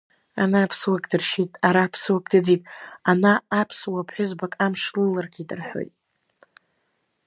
Ана 0.43 0.59
аԥсыуак 0.61 1.03
дыршьит, 1.11 1.51
ара 1.67 1.81
аԥсыуак 1.85 2.25
дыӡит, 2.31 2.61
ана 3.11 3.33
аԥсыуа 3.59 4.07
ԥҳәызбак 4.07 4.53
амш 4.65 4.81
лыларгеит, 4.99 5.49
рҳәоит. 5.59 5.93